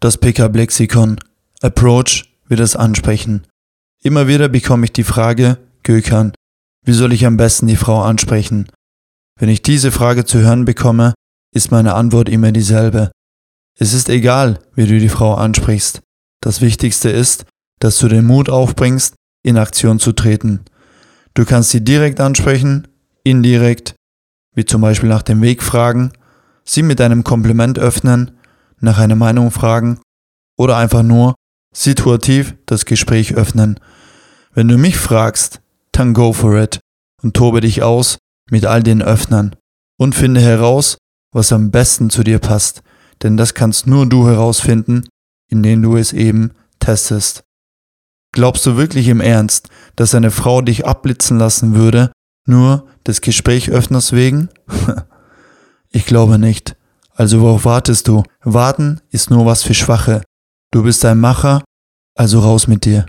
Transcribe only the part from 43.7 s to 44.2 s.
nur